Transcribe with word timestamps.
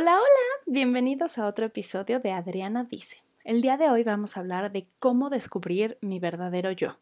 Hola, 0.00 0.12
hola, 0.12 0.62
bienvenidos 0.66 1.38
a 1.38 1.46
otro 1.48 1.66
episodio 1.66 2.20
de 2.20 2.30
Adriana 2.30 2.84
Dice. 2.84 3.16
El 3.42 3.62
día 3.62 3.76
de 3.76 3.90
hoy 3.90 4.04
vamos 4.04 4.36
a 4.36 4.40
hablar 4.40 4.70
de 4.70 4.86
cómo 5.00 5.28
descubrir 5.28 5.98
mi 6.00 6.20
verdadero 6.20 6.70
yo. 6.70 6.98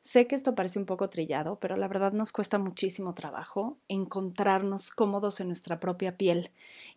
Sé 0.00 0.26
que 0.26 0.34
esto 0.34 0.56
parece 0.56 0.80
un 0.80 0.84
poco 0.84 1.08
trillado, 1.08 1.60
pero 1.60 1.76
la 1.76 1.86
verdad 1.86 2.12
nos 2.12 2.32
cuesta 2.32 2.58
muchísimo 2.58 3.14
trabajo 3.14 3.78
encontrarnos 3.86 4.90
cómodos 4.90 5.38
en 5.38 5.46
nuestra 5.46 5.78
propia 5.78 6.16
piel. 6.16 6.50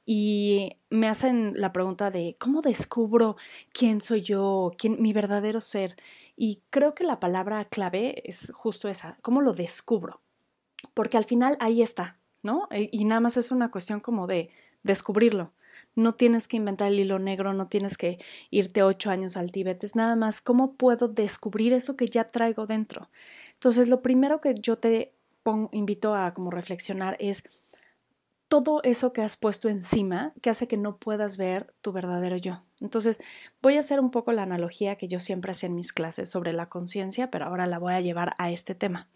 Y 0.03 0.79
me 0.89 1.07
hacen 1.07 1.53
la 1.55 1.71
pregunta 1.71 2.09
de 2.09 2.35
cómo 2.39 2.61
descubro 2.61 3.35
quién 3.71 4.01
soy 4.01 4.21
yo, 4.23 4.71
quién 4.79 4.99
mi 4.99 5.13
verdadero 5.13 5.61
ser. 5.61 5.95
Y 6.35 6.63
creo 6.71 6.95
que 6.95 7.03
la 7.03 7.19
palabra 7.19 7.65
clave 7.65 8.23
es 8.27 8.51
justo 8.55 8.89
esa, 8.89 9.19
cómo 9.21 9.41
lo 9.41 9.53
descubro. 9.53 10.21
Porque 10.95 11.17
al 11.17 11.25
final 11.25 11.55
ahí 11.59 11.83
está, 11.83 12.17
¿no? 12.45 12.69
Y 12.71 13.03
nada 13.05 13.19
más 13.19 13.37
es 13.37 13.51
una 13.51 13.71
cuestión 13.71 13.99
como 13.99 14.27
de 14.27 14.51
descubrirlo. 14.83 15.51
No 15.95 16.13
tienes 16.13 16.47
que 16.47 16.57
inventar 16.57 16.89
el 16.89 16.99
hilo 16.99 17.17
negro, 17.19 17.53
no 17.53 17.67
tienes 17.67 17.97
que 17.97 18.19
irte 18.51 18.83
ocho 18.83 19.09
años 19.09 19.35
al 19.35 19.51
Tíbet, 19.51 19.83
es 19.83 19.95
nada 19.95 20.15
más 20.15 20.41
cómo 20.41 20.75
puedo 20.75 21.07
descubrir 21.07 21.73
eso 21.73 21.97
que 21.97 22.05
ya 22.05 22.25
traigo 22.25 22.67
dentro. 22.67 23.09
Entonces, 23.53 23.87
lo 23.87 24.01
primero 24.01 24.41
que 24.41 24.53
yo 24.53 24.77
te 24.77 25.13
invito 25.71 26.15
a 26.15 26.33
como 26.33 26.51
reflexionar 26.51 27.17
es 27.19 27.43
todo 28.47 28.83
eso 28.83 29.11
que 29.11 29.21
has 29.21 29.37
puesto 29.37 29.67
encima 29.69 30.33
que 30.41 30.51
hace 30.51 30.67
que 30.67 30.77
no 30.77 30.97
puedas 30.97 31.37
ver 31.37 31.73
tu 31.81 31.91
verdadero 31.91 32.37
yo. 32.37 32.63
Entonces, 32.79 33.19
voy 33.61 33.77
a 33.77 33.79
hacer 33.79 33.99
un 33.99 34.11
poco 34.11 34.31
la 34.33 34.43
analogía 34.43 34.97
que 34.97 35.07
yo 35.07 35.19
siempre 35.19 35.51
hacía 35.51 35.67
en 35.67 35.75
mis 35.75 35.91
clases 35.91 36.29
sobre 36.29 36.53
la 36.53 36.69
conciencia, 36.69 37.31
pero 37.31 37.45
ahora 37.45 37.65
la 37.65 37.79
voy 37.79 37.93
a 37.93 38.01
llevar 38.01 38.35
a 38.37 38.51
este 38.51 38.75
tema 38.75 39.09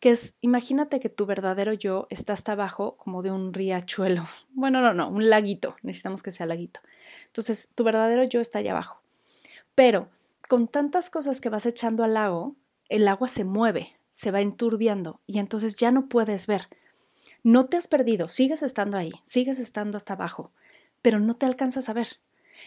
que 0.00 0.10
es, 0.10 0.36
imagínate 0.40 0.98
que 0.98 1.10
tu 1.10 1.26
verdadero 1.26 1.74
yo 1.74 2.06
está 2.10 2.32
hasta 2.32 2.52
abajo 2.52 2.96
como 2.96 3.22
de 3.22 3.30
un 3.30 3.52
riachuelo. 3.52 4.24
Bueno, 4.52 4.80
no, 4.80 4.92
no, 4.92 5.08
un 5.08 5.30
laguito, 5.30 5.76
necesitamos 5.82 6.22
que 6.22 6.30
sea 6.30 6.46
laguito. 6.46 6.80
Entonces, 7.26 7.70
tu 7.74 7.84
verdadero 7.84 8.24
yo 8.24 8.40
está 8.40 8.58
allá 8.58 8.72
abajo. 8.72 9.00
Pero 9.74 10.08
con 10.48 10.68
tantas 10.68 11.08
cosas 11.08 11.40
que 11.40 11.48
vas 11.48 11.64
echando 11.64 12.02
al 12.04 12.14
lago, 12.14 12.56
el 12.88 13.06
agua 13.08 13.28
se 13.28 13.44
mueve, 13.44 13.96
se 14.10 14.30
va 14.30 14.40
enturbiando 14.40 15.20
y 15.26 15.38
entonces 15.38 15.76
ya 15.76 15.92
no 15.92 16.08
puedes 16.08 16.46
ver. 16.46 16.68
No 17.42 17.66
te 17.66 17.76
has 17.76 17.88
perdido, 17.88 18.28
sigues 18.28 18.62
estando 18.62 18.98
ahí, 18.98 19.12
sigues 19.24 19.58
estando 19.58 19.96
hasta 19.96 20.14
abajo, 20.14 20.50
pero 21.00 21.20
no 21.20 21.34
te 21.34 21.46
alcanzas 21.46 21.88
a 21.88 21.94
ver. 21.94 22.18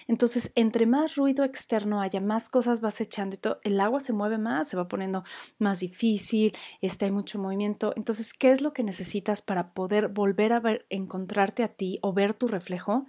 Entonces, 0.08 0.52
entre 0.56 0.86
más 0.86 1.16
ruido 1.16 1.44
externo 1.44 2.02
haya, 2.02 2.20
más 2.20 2.50
cosas 2.50 2.82
vas 2.82 3.02
echando 3.02 3.36
y 3.36 3.40
todo, 3.40 3.60
el 3.64 3.80
agua 3.80 4.00
se 4.00 4.14
mueve 4.14 4.38
más, 4.38 4.68
se 4.68 4.78
va 4.78 4.88
poniendo 4.88 5.24
más 5.60 5.80
difícil, 5.80 6.54
está 6.82 7.06
hay 7.06 7.12
mucho 7.12 7.40
movimiento. 7.40 7.94
Entonces, 7.96 8.34
¿qué 8.34 8.52
es 8.52 8.62
lo 8.62 8.74
que 8.74 8.84
necesitas 8.84 9.42
para 9.42 9.74
poder 9.74 10.10
volver 10.10 10.54
a 10.54 10.60
ver, 10.60 10.86
encontrarte 10.90 11.64
a 11.64 11.68
ti 11.68 12.00
o 12.02 12.14
ver 12.14 12.34
tu 12.34 12.48
reflejo? 12.48 13.06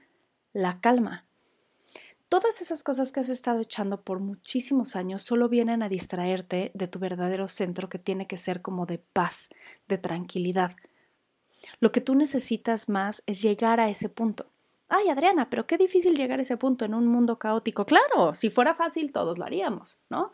La 0.52 0.80
calma. 0.80 1.26
Todas 2.28 2.60
esas 2.60 2.82
cosas 2.82 3.12
que 3.12 3.20
has 3.20 3.28
estado 3.28 3.60
echando 3.60 4.02
por 4.02 4.18
muchísimos 4.18 4.96
años 4.96 5.22
solo 5.22 5.48
vienen 5.48 5.82
a 5.82 5.88
distraerte 5.88 6.72
de 6.74 6.88
tu 6.88 6.98
verdadero 6.98 7.46
centro 7.46 7.88
que 7.88 7.98
tiene 7.98 8.26
que 8.26 8.38
ser 8.38 8.60
como 8.60 8.86
de 8.86 8.98
paz, 8.98 9.50
de 9.86 9.98
tranquilidad. 9.98 10.72
Lo 11.80 11.92
que 11.92 12.00
tú 12.00 12.14
necesitas 12.14 12.88
más 12.88 13.22
es 13.26 13.40
llegar 13.42 13.78
a 13.78 13.88
ese 13.88 14.08
punto. 14.08 14.50
Ay, 14.88 15.08
Adriana, 15.08 15.48
pero 15.50 15.66
qué 15.66 15.78
difícil 15.78 16.16
llegar 16.16 16.38
a 16.38 16.42
ese 16.42 16.56
punto 16.56 16.84
en 16.84 16.94
un 16.94 17.06
mundo 17.06 17.38
caótico. 17.38 17.86
Claro, 17.86 18.34
si 18.34 18.50
fuera 18.50 18.74
fácil 18.74 19.12
todos 19.12 19.38
lo 19.38 19.44
haríamos, 19.44 19.98
¿no? 20.10 20.32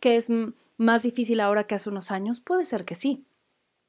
Que 0.00 0.16
es 0.16 0.28
más 0.76 1.02
difícil 1.04 1.40
ahora 1.40 1.66
que 1.66 1.76
hace 1.76 1.88
unos 1.88 2.10
años, 2.10 2.40
puede 2.40 2.64
ser 2.64 2.84
que 2.84 2.94
sí. 2.94 3.24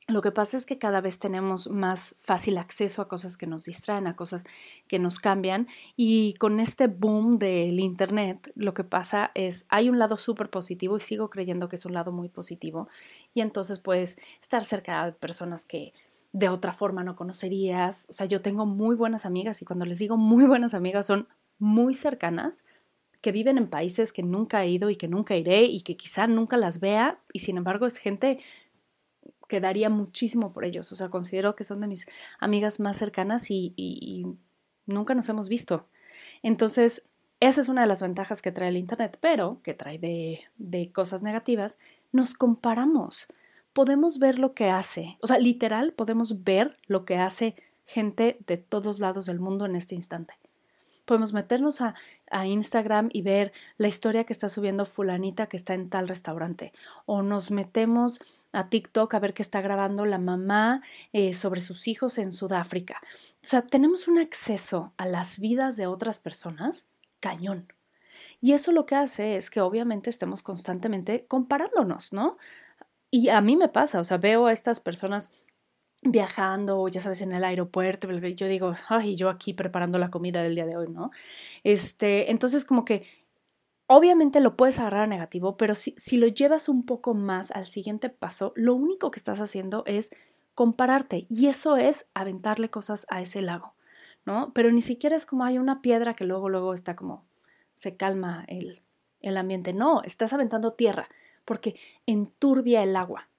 Lo 0.09 0.21
que 0.21 0.31
pasa 0.31 0.57
es 0.57 0.65
que 0.65 0.77
cada 0.77 0.99
vez 0.99 1.17
tenemos 1.17 1.69
más 1.69 2.17
fácil 2.19 2.57
acceso 2.57 3.01
a 3.01 3.07
cosas 3.07 3.37
que 3.37 3.47
nos 3.47 3.63
distraen, 3.63 4.05
a 4.05 4.17
cosas 4.17 4.43
que 4.87 4.99
nos 4.99 5.17
cambian 5.17 5.67
y 5.95 6.33
con 6.33 6.59
este 6.59 6.87
boom 6.87 7.37
del 7.39 7.79
Internet 7.79 8.51
lo 8.55 8.73
que 8.73 8.83
pasa 8.83 9.31
es, 9.33 9.65
hay 9.69 9.89
un 9.89 9.99
lado 9.99 10.17
súper 10.17 10.49
positivo 10.49 10.97
y 10.97 10.99
sigo 10.99 11.29
creyendo 11.29 11.69
que 11.69 11.77
es 11.77 11.85
un 11.85 11.93
lado 11.93 12.11
muy 12.11 12.27
positivo 12.27 12.89
y 13.33 13.39
entonces 13.39 13.79
puedes 13.79 14.17
estar 14.41 14.65
cerca 14.65 15.05
de 15.05 15.13
personas 15.13 15.65
que 15.65 15.93
de 16.33 16.49
otra 16.49 16.73
forma 16.73 17.03
no 17.03 17.15
conocerías. 17.15 18.07
O 18.09 18.13
sea, 18.13 18.25
yo 18.25 18.41
tengo 18.41 18.65
muy 18.65 18.95
buenas 18.95 19.25
amigas 19.25 19.61
y 19.61 19.65
cuando 19.65 19.85
les 19.85 19.99
digo 19.99 20.17
muy 20.17 20.45
buenas 20.45 20.73
amigas 20.73 21.05
son 21.05 21.27
muy 21.59 21.93
cercanas, 21.93 22.65
que 23.21 23.31
viven 23.31 23.57
en 23.57 23.69
países 23.69 24.11
que 24.11 24.23
nunca 24.23 24.63
he 24.63 24.69
ido 24.69 24.89
y 24.89 24.97
que 24.97 25.07
nunca 25.07 25.37
iré 25.37 25.63
y 25.63 25.81
que 25.81 25.95
quizá 25.95 26.27
nunca 26.27 26.57
las 26.57 26.81
vea 26.81 27.21
y 27.31 27.39
sin 27.39 27.55
embargo 27.55 27.85
es 27.85 27.95
gente 27.95 28.39
que 29.47 29.61
daría 29.61 29.89
muchísimo 29.89 30.51
por 30.51 30.65
ellos. 30.65 30.91
O 30.91 30.95
sea, 30.95 31.09
considero 31.09 31.55
que 31.55 31.63
son 31.63 31.79
de 31.79 31.87
mis 31.87 32.07
amigas 32.39 32.79
más 32.81 32.97
cercanas 32.97 33.49
y, 33.49 34.25
nunca 34.85 35.15
nos 35.15 35.29
hemos 35.29 35.47
visto. 35.47 35.87
Entonces, 36.41 37.07
esa 37.39 37.61
es 37.61 37.69
una 37.69 37.81
de 37.81 37.87
las 37.87 38.01
ventajas 38.01 38.41
que 38.41 38.51
trae 38.51 38.69
el 38.69 38.77
Internet, 38.77 39.17
pero 39.21 39.61
que 39.63 39.73
trae 39.73 39.97
de, 39.97 40.41
de 40.57 40.91
cosas 40.91 41.23
negativas, 41.23 41.77
nos 42.11 42.33
comparamos 42.33 43.27
podemos 43.73 44.19
ver 44.19 44.39
lo 44.39 44.53
que 44.53 44.69
hace, 44.69 45.17
o 45.21 45.27
sea, 45.27 45.37
literal, 45.39 45.93
podemos 45.93 46.43
ver 46.43 46.73
lo 46.87 47.05
que 47.05 47.17
hace 47.17 47.55
gente 47.85 48.37
de 48.47 48.57
todos 48.57 48.99
lados 48.99 49.25
del 49.25 49.39
mundo 49.39 49.65
en 49.65 49.75
este 49.75 49.95
instante. 49.95 50.35
Podemos 51.05 51.33
meternos 51.33 51.81
a, 51.81 51.95
Instagram 52.45 53.09
y 53.11 53.21
ver 53.21 53.51
la 53.77 53.87
historia 53.87 54.23
que 54.23 54.33
está 54.33 54.49
subiendo 54.49 54.85
fulanita 54.85 55.47
que 55.47 55.57
está 55.57 55.73
en 55.75 55.89
tal 55.89 56.07
restaurante. 56.07 56.71
O 57.05 57.21
nos 57.21 57.51
metemos 57.51 58.21
a 58.53 58.69
TikTok 58.69 59.13
a 59.13 59.19
ver 59.19 59.33
qué 59.33 59.43
está 59.43 59.61
grabando 59.61 60.05
la 60.05 60.17
mamá 60.17 60.81
eh, 61.11 61.33
sobre 61.33 61.61
sus 61.61 61.87
hijos 61.87 62.17
en 62.17 62.31
Sudáfrica. 62.31 63.01
O 63.03 63.45
sea, 63.45 63.61
tenemos 63.61 64.07
un 64.07 64.17
acceso 64.17 64.93
a 64.97 65.05
las 65.05 65.39
vidas 65.39 65.75
de 65.75 65.85
otras 65.85 66.19
personas 66.19 66.87
cañón. 67.19 67.67
Y 68.41 68.53
eso 68.53 68.71
lo 68.71 68.85
que 68.85 68.95
hace 68.95 69.35
es 69.35 69.49
que 69.49 69.61
obviamente 69.61 70.09
estemos 70.09 70.41
constantemente 70.41 71.25
comparándonos, 71.27 72.13
¿no? 72.13 72.37
Y 73.15 73.29
a 73.29 73.41
mí 73.41 73.55
me 73.55 73.69
pasa, 73.69 73.99
o 73.99 74.03
sea, 74.03 74.17
veo 74.17 74.47
a 74.47 74.51
estas 74.51 74.79
personas 74.79 75.29
viajando, 76.01 76.87
ya 76.87 76.99
sabes, 76.99 77.21
en 77.21 77.31
el 77.31 77.43
aeropuerto, 77.43 78.11
yo 78.11 78.47
digo, 78.47 78.73
ay, 78.89 79.15
yo 79.15 79.29
aquí 79.29 79.53
preparando 79.53 79.99
la 79.99 80.09
comida 80.09 80.41
del 80.41 80.55
día 80.55 80.65
de 80.65 80.75
hoy, 80.75 80.87
¿no? 80.89 81.11
Este, 81.63 82.31
entonces 82.31 82.65
como 82.65 82.85
que 82.85 83.05
obviamente 83.85 84.39
lo 84.39 84.57
puedes 84.57 84.79
agarrar 84.79 85.03
a 85.03 85.05
negativo, 85.05 85.57
pero 85.57 85.75
si, 85.75 85.93
si 85.95 86.17
lo 86.17 86.25
llevas 86.25 86.67
un 86.69 86.87
poco 86.87 87.13
más 87.13 87.51
al 87.51 87.67
siguiente 87.67 88.09
paso, 88.09 88.51
lo 88.55 88.73
único 88.73 89.11
que 89.11 89.19
estás 89.19 89.39
haciendo 89.41 89.83
es 89.85 90.09
compararte 90.55 91.27
y 91.29 91.45
eso 91.49 91.77
es 91.77 92.09
aventarle 92.15 92.71
cosas 92.71 93.05
a 93.11 93.21
ese 93.21 93.43
lago, 93.43 93.75
¿no? 94.25 94.53
Pero 94.55 94.71
ni 94.71 94.81
siquiera 94.81 95.15
es 95.15 95.27
como 95.27 95.45
hay 95.45 95.59
una 95.59 95.83
piedra 95.83 96.15
que 96.15 96.25
luego, 96.25 96.49
luego 96.49 96.73
está 96.73 96.95
como, 96.95 97.23
se 97.73 97.95
calma 97.95 98.43
el, 98.47 98.81
el 99.21 99.37
ambiente, 99.37 99.71
no, 99.71 100.01
estás 100.01 100.33
aventando 100.33 100.73
tierra 100.73 101.09
porque 101.45 101.79
enturbia 102.05 102.83
el 102.83 102.95
agua. 102.95 103.29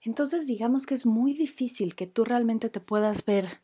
Entonces 0.00 0.46
digamos 0.46 0.86
que 0.86 0.94
es 0.94 1.06
muy 1.06 1.32
difícil 1.32 1.94
que 1.94 2.06
tú 2.06 2.24
realmente 2.24 2.68
te 2.68 2.80
puedas 2.80 3.24
ver 3.24 3.62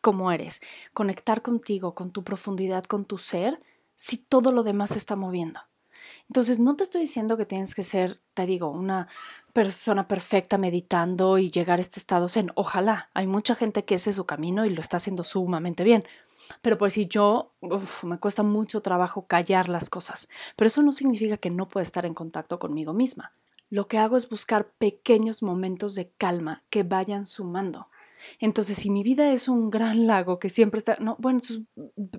como 0.00 0.32
eres, 0.32 0.60
conectar 0.92 1.42
contigo, 1.42 1.94
con 1.94 2.12
tu 2.12 2.24
profundidad, 2.24 2.84
con 2.84 3.04
tu 3.04 3.18
ser, 3.18 3.58
si 3.94 4.16
todo 4.16 4.52
lo 4.52 4.62
demás 4.62 4.90
se 4.90 4.98
está 4.98 5.16
moviendo. 5.16 5.60
Entonces, 6.28 6.58
no 6.58 6.76
te 6.76 6.84
estoy 6.84 7.02
diciendo 7.02 7.36
que 7.36 7.46
tienes 7.46 7.74
que 7.74 7.84
ser, 7.84 8.20
te 8.34 8.46
digo, 8.46 8.70
una 8.70 9.08
persona 9.52 10.06
perfecta 10.06 10.58
meditando 10.58 11.38
y 11.38 11.50
llegar 11.50 11.78
a 11.78 11.82
este 11.82 11.98
estado 11.98 12.28
zen. 12.28 12.52
Ojalá. 12.54 13.10
Hay 13.14 13.26
mucha 13.26 13.54
gente 13.54 13.84
que 13.84 13.96
ese 13.96 14.10
es 14.10 14.16
su 14.16 14.24
camino 14.24 14.64
y 14.64 14.70
lo 14.70 14.80
está 14.80 14.98
haciendo 14.98 15.24
sumamente 15.24 15.84
bien. 15.84 16.04
Pero 16.62 16.78
por 16.78 16.90
si 16.90 17.06
yo, 17.06 17.52
me 18.02 18.18
cuesta 18.18 18.42
mucho 18.42 18.80
trabajo 18.80 19.26
callar 19.26 19.68
las 19.68 19.90
cosas. 19.90 20.28
Pero 20.56 20.66
eso 20.68 20.82
no 20.82 20.92
significa 20.92 21.36
que 21.36 21.50
no 21.50 21.68
pueda 21.68 21.82
estar 21.82 22.06
en 22.06 22.14
contacto 22.14 22.58
conmigo 22.58 22.92
misma. 22.92 23.32
Lo 23.70 23.86
que 23.86 23.98
hago 23.98 24.16
es 24.16 24.28
buscar 24.28 24.70
pequeños 24.78 25.42
momentos 25.42 25.94
de 25.94 26.08
calma 26.08 26.62
que 26.70 26.84
vayan 26.84 27.26
sumando. 27.26 27.88
Entonces, 28.40 28.78
si 28.78 28.90
mi 28.90 29.02
vida 29.02 29.32
es 29.32 29.48
un 29.48 29.70
gran 29.70 30.06
lago 30.06 30.38
que 30.38 30.48
siempre 30.48 30.78
está, 30.78 30.96
no, 31.00 31.16
bueno, 31.18 31.40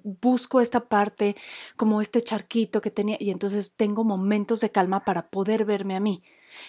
busco 0.03 0.61
esta 0.61 0.87
parte 0.87 1.35
como 1.75 2.01
este 2.01 2.21
charquito 2.21 2.81
que 2.81 2.91
tenía 2.91 3.17
y 3.19 3.31
entonces 3.31 3.73
tengo 3.75 4.03
momentos 4.03 4.61
de 4.61 4.71
calma 4.71 5.05
para 5.05 5.29
poder 5.29 5.65
verme 5.65 5.95
a 5.95 5.99
mí. 5.99 6.21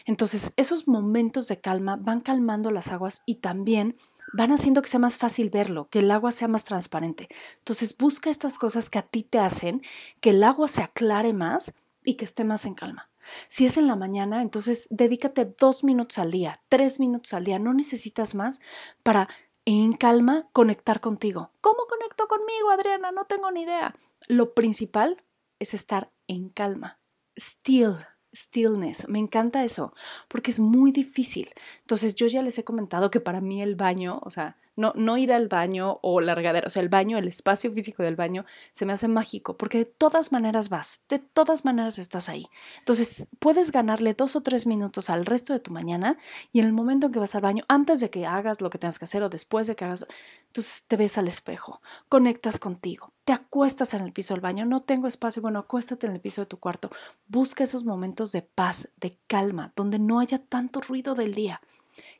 Entonces, 0.04 0.52
esos 0.56 0.88
momentos 0.88 1.48
de 1.48 1.60
calma 1.60 1.96
van 1.96 2.20
calmando 2.20 2.70
las 2.70 2.92
aguas 2.92 3.22
y 3.26 3.36
también 3.36 3.96
van 4.32 4.52
haciendo 4.52 4.82
que 4.82 4.88
sea 4.88 5.00
más 5.00 5.16
fácil 5.16 5.50
verlo, 5.50 5.88
que 5.90 6.00
el 6.00 6.10
agua 6.10 6.32
sea 6.32 6.48
más 6.48 6.64
transparente. 6.64 7.28
Entonces, 7.58 7.96
busca 7.96 8.30
estas 8.30 8.58
cosas 8.58 8.90
que 8.90 8.98
a 8.98 9.02
ti 9.02 9.22
te 9.22 9.38
hacen 9.38 9.82
que 10.20 10.30
el 10.30 10.42
agua 10.44 10.68
se 10.68 10.82
aclare 10.82 11.32
más 11.32 11.72
y 12.04 12.14
que 12.14 12.24
esté 12.24 12.44
más 12.44 12.66
en 12.66 12.74
calma. 12.74 13.09
Si 13.46 13.66
es 13.66 13.76
en 13.76 13.86
la 13.86 13.96
mañana, 13.96 14.42
entonces 14.42 14.88
dedícate 14.90 15.44
dos 15.58 15.84
minutos 15.84 16.18
al 16.18 16.30
día, 16.30 16.60
tres 16.68 17.00
minutos 17.00 17.32
al 17.34 17.44
día, 17.44 17.58
no 17.58 17.74
necesitas 17.74 18.34
más 18.34 18.60
para 19.02 19.28
en 19.64 19.92
calma 19.92 20.48
conectar 20.52 21.00
contigo. 21.00 21.50
¿Cómo 21.60 21.86
conecto 21.88 22.26
conmigo, 22.26 22.70
Adriana? 22.70 23.12
No 23.12 23.24
tengo 23.26 23.50
ni 23.50 23.62
idea. 23.62 23.94
Lo 24.26 24.54
principal 24.54 25.22
es 25.58 25.74
estar 25.74 26.10
en 26.26 26.48
calma. 26.48 26.98
Still, 27.38 27.96
stillness. 28.34 29.08
Me 29.08 29.18
encanta 29.18 29.64
eso, 29.64 29.94
porque 30.28 30.50
es 30.50 30.60
muy 30.60 30.92
difícil. 30.92 31.50
Entonces 31.80 32.14
yo 32.14 32.26
ya 32.26 32.42
les 32.42 32.58
he 32.58 32.64
comentado 32.64 33.10
que 33.10 33.20
para 33.20 33.40
mí 33.40 33.62
el 33.62 33.76
baño, 33.76 34.20
o 34.22 34.30
sea, 34.30 34.56
No, 34.80 34.94
no 34.96 35.18
ir 35.18 35.30
al 35.30 35.48
baño 35.48 35.98
o 36.00 36.22
largadero, 36.22 36.66
o 36.66 36.70
sea, 36.70 36.82
el 36.82 36.88
baño, 36.88 37.18
el 37.18 37.28
espacio 37.28 37.70
físico 37.70 38.02
del 38.02 38.16
baño 38.16 38.46
se 38.72 38.86
me 38.86 38.94
hace 38.94 39.08
mágico 39.08 39.58
porque 39.58 39.76
de 39.76 39.84
todas 39.84 40.32
maneras 40.32 40.70
vas, 40.70 41.02
de 41.10 41.18
todas 41.18 41.66
maneras 41.66 41.98
estás 41.98 42.30
ahí. 42.30 42.48
Entonces, 42.78 43.28
puedes 43.40 43.72
ganarle 43.72 44.14
dos 44.14 44.36
o 44.36 44.40
tres 44.40 44.66
minutos 44.66 45.10
al 45.10 45.26
resto 45.26 45.52
de 45.52 45.60
tu 45.60 45.70
mañana 45.70 46.16
y 46.50 46.60
en 46.60 46.64
el 46.64 46.72
momento 46.72 47.06
en 47.06 47.12
que 47.12 47.18
vas 47.18 47.34
al 47.34 47.42
baño, 47.42 47.62
antes 47.68 48.00
de 48.00 48.08
que 48.08 48.24
hagas 48.24 48.62
lo 48.62 48.70
que 48.70 48.78
tengas 48.78 48.98
que 48.98 49.04
hacer 49.04 49.22
o 49.22 49.28
después 49.28 49.66
de 49.66 49.76
que 49.76 49.84
hagas, 49.84 50.06
entonces 50.46 50.84
te 50.88 50.96
ves 50.96 51.18
al 51.18 51.28
espejo, 51.28 51.82
conectas 52.08 52.58
contigo, 52.58 53.12
te 53.26 53.34
acuestas 53.34 53.92
en 53.92 54.00
el 54.00 54.14
piso 54.14 54.32
del 54.32 54.40
baño, 54.40 54.64
no 54.64 54.78
tengo 54.80 55.06
espacio, 55.06 55.42
bueno, 55.42 55.58
acuéstate 55.58 56.06
en 56.06 56.14
el 56.14 56.20
piso 56.20 56.40
de 56.40 56.46
tu 56.46 56.58
cuarto, 56.58 56.88
busca 57.28 57.64
esos 57.64 57.84
momentos 57.84 58.32
de 58.32 58.40
paz, 58.40 58.88
de 58.96 59.14
calma, 59.26 59.74
donde 59.76 59.98
no 59.98 60.20
haya 60.20 60.38
tanto 60.38 60.80
ruido 60.80 61.14
del 61.14 61.34
día. 61.34 61.60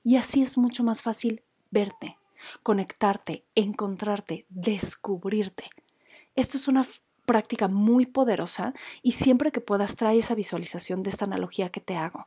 Y 0.05 0.17
así 0.17 0.43
es 0.43 0.59
mucho 0.59 0.85
más 0.85 1.01
fácil 1.01 1.43
verte, 1.71 2.19
conectarte, 2.63 3.45
encontrarte, 3.55 4.47
descubrirte. 4.49 5.65
Esto 6.35 6.57
es 6.57 6.69
una 6.69 6.85
práctica 7.31 7.69
muy 7.69 8.07
poderosa 8.07 8.75
y 9.03 9.13
siempre 9.13 9.53
que 9.53 9.61
puedas 9.61 9.95
trae 9.95 10.19
esa 10.19 10.35
visualización 10.35 11.05
de 11.05 11.11
esta 11.11 11.27
analogía 11.27 11.69
que 11.69 11.81
te 11.81 11.97
hago 11.97 12.27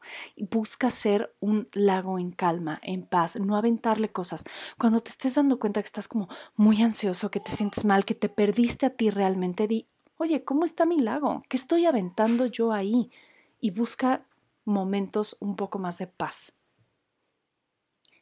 busca 0.49 0.89
ser 0.89 1.35
un 1.41 1.67
lago 1.73 2.19
en 2.19 2.31
calma, 2.31 2.79
en 2.83 3.03
paz, 3.03 3.37
no 3.37 3.57
aventarle 3.57 4.13
cosas. 4.13 4.45
Cuando 4.77 5.01
te 5.01 5.09
estés 5.09 5.35
dando 5.35 5.59
cuenta 5.59 5.81
que 5.81 5.87
estás 5.87 6.07
como 6.07 6.29
muy 6.55 6.81
ansioso, 6.81 7.31
que 7.31 7.41
te 7.41 7.51
sientes 7.51 7.83
mal, 7.83 8.05
que 8.05 8.15
te 8.15 8.29
perdiste 8.29 8.85
a 8.85 8.91
ti 8.91 9.09
realmente, 9.09 9.67
di, 9.67 9.89
oye, 10.15 10.45
¿cómo 10.45 10.63
está 10.63 10.85
mi 10.85 10.99
lago? 10.99 11.41
¿Qué 11.49 11.57
estoy 11.57 11.85
aventando 11.85 12.45
yo 12.45 12.71
ahí? 12.71 13.11
Y 13.59 13.71
busca 13.71 14.25
momentos 14.63 15.35
un 15.41 15.57
poco 15.57 15.79
más 15.79 15.97
de 15.97 16.07
paz. 16.07 16.53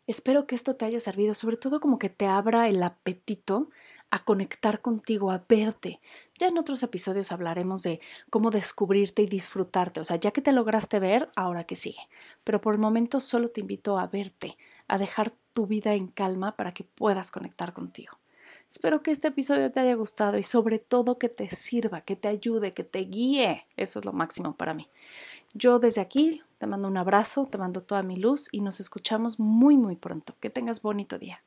Espero 0.07 0.47
que 0.47 0.55
esto 0.55 0.75
te 0.75 0.85
haya 0.85 0.99
servido, 0.99 1.33
sobre 1.33 1.57
todo 1.57 1.79
como 1.79 1.99
que 1.99 2.09
te 2.09 2.25
abra 2.25 2.67
el 2.67 2.81
apetito 2.81 3.69
a 4.09 4.25
conectar 4.25 4.81
contigo, 4.81 5.31
a 5.31 5.45
verte. 5.47 5.99
Ya 6.37 6.47
en 6.47 6.57
otros 6.57 6.83
episodios 6.83 7.31
hablaremos 7.31 7.81
de 7.83 8.01
cómo 8.29 8.51
descubrirte 8.51 9.21
y 9.21 9.27
disfrutarte. 9.27 10.01
O 10.01 10.05
sea, 10.05 10.17
ya 10.17 10.31
que 10.31 10.41
te 10.41 10.51
lograste 10.51 10.99
ver, 10.99 11.29
ahora 11.35 11.63
que 11.63 11.75
sigue. 11.75 12.09
Pero 12.43 12.59
por 12.59 12.73
el 12.73 12.81
momento 12.81 13.19
solo 13.19 13.49
te 13.49 13.61
invito 13.61 13.97
a 13.97 14.07
verte, 14.07 14.57
a 14.87 14.97
dejar 14.97 15.31
tu 15.53 15.65
vida 15.65 15.93
en 15.93 16.07
calma 16.07 16.57
para 16.57 16.73
que 16.73 16.83
puedas 16.83 17.31
conectar 17.31 17.71
contigo. 17.71 18.17
Espero 18.69 19.01
que 19.01 19.11
este 19.11 19.29
episodio 19.29 19.71
te 19.71 19.81
haya 19.81 19.95
gustado 19.95 20.37
y 20.37 20.43
sobre 20.43 20.79
todo 20.79 21.17
que 21.17 21.29
te 21.29 21.49
sirva, 21.49 22.01
que 22.01 22.15
te 22.15 22.27
ayude, 22.27 22.73
que 22.73 22.83
te 22.83 22.99
guíe. 22.99 23.65
Eso 23.75 23.99
es 23.99 24.05
lo 24.05 24.13
máximo 24.13 24.55
para 24.55 24.73
mí. 24.73 24.89
Yo 25.53 25.79
desde 25.79 26.01
aquí 26.01 26.41
te 26.57 26.67
mando 26.67 26.87
un 26.87 26.97
abrazo, 26.97 27.45
te 27.45 27.57
mando 27.57 27.81
toda 27.81 28.03
mi 28.03 28.15
luz 28.15 28.47
y 28.51 28.61
nos 28.61 28.79
escuchamos 28.79 29.39
muy 29.39 29.77
muy 29.77 29.95
pronto. 29.95 30.35
Que 30.39 30.49
tengas 30.49 30.81
bonito 30.81 31.19
día. 31.19 31.41